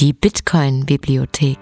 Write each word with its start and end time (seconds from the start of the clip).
Die 0.00 0.12
Bitcoin-Bibliothek. 0.12 1.58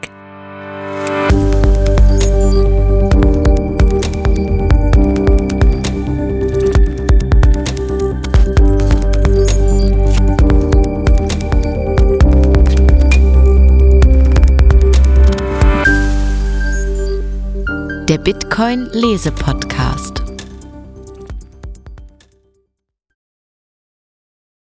Der 18.07 18.19
Bitcoin 18.19 18.91
Lese 18.93 19.33
Podcast. 19.33 20.23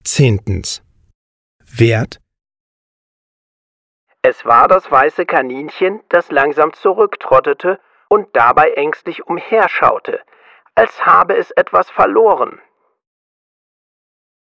Zehntens. 0.04 0.82
Wert 1.64 2.20
Es 4.28 4.44
war 4.44 4.66
das 4.66 4.90
weiße 4.90 5.24
Kaninchen, 5.24 6.00
das 6.08 6.32
langsam 6.32 6.72
zurücktrottete 6.72 7.78
und 8.08 8.26
dabei 8.32 8.72
ängstlich 8.72 9.24
umherschaute, 9.24 10.18
als 10.74 11.06
habe 11.06 11.36
es 11.36 11.52
etwas 11.52 11.88
verloren. 11.90 12.58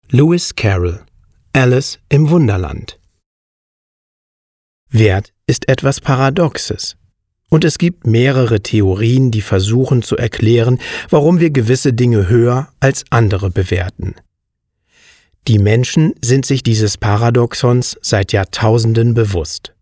Lewis 0.10 0.54
Carroll 0.54 1.00
Alice 1.54 1.98
im 2.10 2.30
Wunderland 2.30 3.00
Wert 4.90 5.32
ist 5.48 5.70
etwas 5.70 6.02
Paradoxes. 6.02 6.98
Und 7.50 7.64
es 7.64 7.78
gibt 7.78 8.06
mehrere 8.06 8.60
Theorien, 8.60 9.32
die 9.32 9.42
versuchen 9.42 10.02
zu 10.02 10.18
erklären, 10.18 10.82
warum 11.10 11.40
wir 11.40 11.52
gewisse 11.52 11.94
Dinge 11.94 12.28
höher 12.28 12.68
als 12.82 13.06
andere 13.12 13.50
bewerten. 13.50 14.16
Die 15.50 15.58
Menschen 15.58 16.14
sind 16.22 16.46
sich 16.46 16.62
dieses 16.62 17.00
Paradoxons 17.00 17.98
seit 18.04 18.34
Jahrtausenden 18.34 19.16
bewusst. 19.16 19.74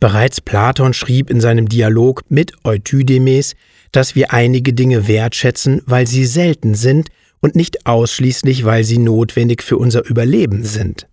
Bereits 0.00 0.40
Platon 0.40 0.92
schrieb 0.92 1.30
in 1.30 1.40
seinem 1.40 1.68
Dialog 1.68 2.22
mit 2.28 2.50
Eutydemes, 2.64 3.54
dass 3.92 4.16
wir 4.16 4.32
einige 4.32 4.72
Dinge 4.72 5.06
wertschätzen, 5.06 5.84
weil 5.86 6.08
sie 6.08 6.24
selten 6.24 6.74
sind 6.74 7.10
und 7.40 7.54
nicht 7.54 7.86
ausschließlich, 7.86 8.64
weil 8.64 8.82
sie 8.82 8.98
notwendig 8.98 9.62
für 9.62 9.76
unser 9.76 10.04
Überleben 10.04 10.64
sind. 10.64 11.06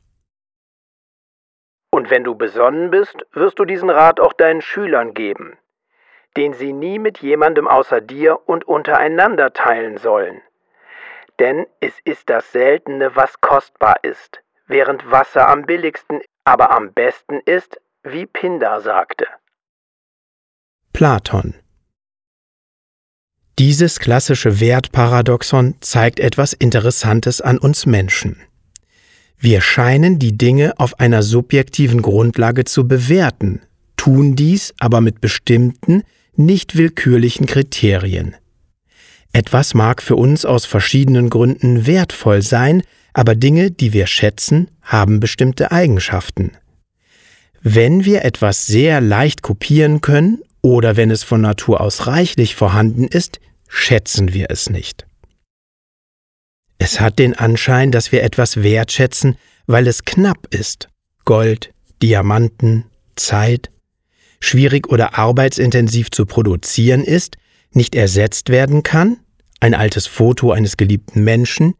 Und 1.92 2.10
wenn 2.10 2.24
du 2.24 2.34
besonnen 2.34 2.90
bist, 2.90 3.18
wirst 3.34 3.60
du 3.60 3.66
diesen 3.66 3.92
Rat 3.92 4.20
auch 4.20 4.34
deinen 4.34 4.62
Schülern 4.62 5.14
geben, 5.14 5.60
den 6.38 6.54
sie 6.54 6.74
nie 6.74 6.98
mit 6.98 7.20
jemandem 7.20 7.68
außer 7.68 8.02
dir 8.02 8.40
und 8.50 8.68
untereinander 8.68 9.54
teilen 9.54 9.98
sollen. 9.98 10.42
Denn 11.40 11.66
es 11.80 11.94
ist 12.06 12.30
das 12.30 12.52
Seltene, 12.52 13.16
was 13.16 13.42
kostbar 13.42 13.98
ist, 14.04 14.42
während 14.68 15.10
Wasser 15.12 15.48
am 15.50 15.66
billigsten, 15.66 16.22
aber 16.46 16.72
am 16.72 16.94
besten 16.94 17.40
ist, 17.46 17.80
wie 18.04 18.26
Pindar 18.26 18.82
sagte. 18.82 19.26
Platon 20.94 21.56
Dieses 23.60 24.00
klassische 24.00 24.60
Wertparadoxon 24.60 25.76
zeigt 25.82 26.20
etwas 26.20 26.54
Interessantes 26.54 27.42
an 27.42 27.58
uns 27.58 27.86
Menschen. 27.86 28.42
Wir 29.38 29.60
scheinen 29.60 30.20
die 30.20 30.38
Dinge 30.38 30.74
auf 30.78 31.00
einer 31.00 31.22
subjektiven 31.22 32.02
Grundlage 32.02 32.64
zu 32.64 32.88
bewerten, 32.88 33.62
tun 33.98 34.36
dies 34.36 34.74
aber 34.80 35.02
mit 35.02 35.20
bestimmten, 35.20 36.04
nicht 36.36 36.78
willkürlichen 36.78 37.46
Kriterien. 37.46 38.36
Etwas 39.36 39.74
mag 39.74 40.02
für 40.02 40.16
uns 40.16 40.46
aus 40.46 40.66
verschiedenen 40.66 41.30
Gründen 41.30 41.86
wertvoll 41.86 42.42
sein, 42.42 42.84
aber 43.12 43.36
Dinge, 43.36 43.70
die 43.70 43.92
wir 43.92 44.08
schätzen, 44.08 44.72
haben 44.82 45.20
bestimmte 45.20 45.74
Eigenschaften. 45.74 46.54
Wenn 47.62 48.06
wir 48.06 48.24
etwas 48.24 48.66
sehr 48.66 49.02
leicht 49.02 49.42
kopieren 49.42 50.00
können 50.00 50.40
oder 50.62 50.96
wenn 50.96 51.12
es 51.12 51.24
von 51.24 51.42
Natur 51.42 51.82
aus 51.82 52.08
reichlich 52.08 52.56
vorhanden 52.56 53.10
ist, 53.10 53.42
schätzen 53.68 54.32
wir 54.32 54.52
es 54.52 54.70
nicht. 54.70 55.06
Es 56.78 57.02
hat 57.02 57.20
den 57.20 57.34
Anschein, 57.34 57.92
dass 57.92 58.14
wir 58.14 58.24
etwas 58.24 58.64
wertschätzen, 58.64 59.36
weil 59.68 59.88
es 59.88 60.06
knapp 60.06 60.48
ist. 60.52 60.88
Gold, 61.26 61.74
Diamanten, 62.02 62.86
Zeit, 63.18 63.70
schwierig 64.40 64.88
oder 64.88 65.18
arbeitsintensiv 65.18 66.10
zu 66.10 66.26
produzieren 66.26 67.04
ist, 67.04 67.36
nicht 67.72 67.96
ersetzt 67.96 68.48
werden 68.48 68.82
kann, 68.82 69.18
ein 69.60 69.74
altes 69.74 70.08
Foto 70.08 70.52
eines 70.52 70.78
geliebten 70.78 71.24
Menschen, 71.24 71.76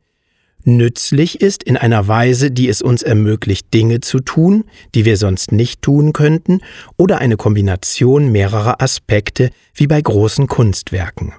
nützlich 0.64 1.42
ist 1.42 1.64
in 1.64 1.78
einer 1.78 2.08
Weise, 2.08 2.52
die 2.52 2.68
es 2.68 2.82
uns 2.82 3.04
ermöglicht, 3.04 3.74
Dinge 3.74 4.02
zu 4.02 4.20
tun, 4.20 4.66
die 4.94 5.06
wir 5.06 5.18
sonst 5.18 5.52
nicht 5.52 5.82
tun 5.82 6.14
könnten, 6.14 6.62
oder 6.98 7.20
eine 7.20 7.38
Kombination 7.38 8.32
mehrerer 8.32 8.82
Aspekte 8.82 9.52
wie 9.74 9.88
bei 9.88 10.02
großen 10.02 10.48
Kunstwerken. 10.48 11.34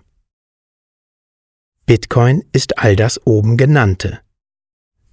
Bitcoin 1.87 2.45
ist 2.53 2.79
all 2.79 2.97
das 2.97 3.25
oben 3.27 3.57
genannte. 3.57 4.21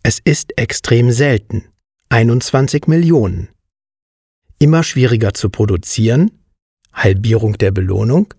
Es 0.01 0.19
ist 0.23 0.57
extrem 0.57 1.11
selten, 1.11 1.65
21 2.09 2.87
Millionen. 2.87 3.49
Immer 4.59 4.83
schwieriger 4.83 5.33
zu 5.33 5.49
produzieren, 5.49 6.31
Halbierung 6.91 7.57
der 7.57 7.71
Belohnung, 7.71 8.33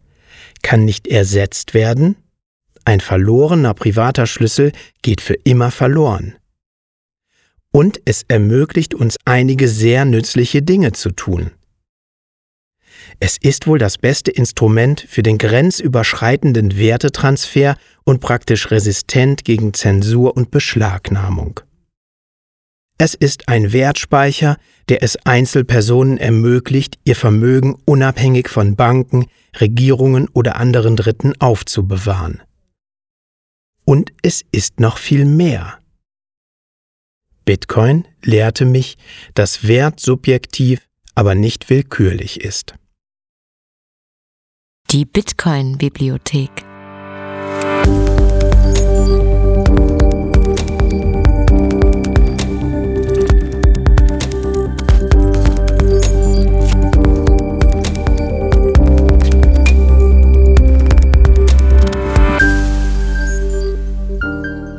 kann 0.62 0.84
nicht 0.84 1.06
ersetzt 1.06 1.74
werden, 1.74 2.16
ein 2.84 3.00
verlorener 3.00 3.74
privater 3.74 4.26
Schlüssel 4.26 4.72
geht 5.02 5.20
für 5.20 5.34
immer 5.44 5.70
verloren. 5.70 6.36
Und 7.70 8.00
es 8.04 8.24
ermöglicht 8.28 8.94
uns 8.94 9.16
einige 9.24 9.68
sehr 9.68 10.04
nützliche 10.04 10.62
Dinge 10.62 10.92
zu 10.92 11.10
tun. 11.10 11.50
Es 13.20 13.36
ist 13.36 13.66
wohl 13.66 13.78
das 13.78 13.98
beste 13.98 14.30
Instrument 14.30 15.04
für 15.08 15.22
den 15.22 15.38
grenzüberschreitenden 15.38 16.76
Wertetransfer 16.76 17.76
und 18.04 18.20
praktisch 18.20 18.70
resistent 18.70 19.44
gegen 19.44 19.74
Zensur 19.74 20.36
und 20.36 20.50
Beschlagnahmung. 20.50 21.60
Es 22.96 23.14
ist 23.14 23.48
ein 23.48 23.72
Wertspeicher, 23.72 24.56
der 24.88 25.02
es 25.02 25.16
Einzelpersonen 25.24 26.18
ermöglicht, 26.18 26.98
ihr 27.04 27.16
Vermögen 27.16 27.76
unabhängig 27.84 28.48
von 28.48 28.76
Banken, 28.76 29.26
Regierungen 29.60 30.28
oder 30.32 30.56
anderen 30.56 30.94
Dritten 30.94 31.32
aufzubewahren. 31.40 32.40
Und 33.84 34.12
es 34.22 34.44
ist 34.50 34.80
noch 34.80 34.98
viel 34.98 35.24
mehr. 35.24 35.78
Bitcoin 37.44 38.08
lehrte 38.22 38.64
mich, 38.64 38.96
dass 39.34 39.68
Wert 39.68 40.00
subjektiv, 40.00 40.88
aber 41.14 41.34
nicht 41.34 41.68
willkürlich 41.68 42.40
ist. 42.40 42.74
Die 44.90 45.04
Bitcoin-Bibliothek. 45.04 46.50